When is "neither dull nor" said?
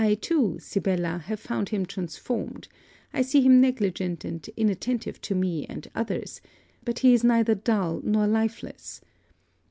7.23-8.25